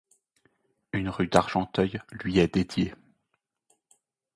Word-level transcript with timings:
Une 0.93 1.09
rue 1.09 1.27
d'Argenteuil 1.27 2.01
lui 2.23 2.39
est 2.39 2.51
dédiée. 2.55 2.95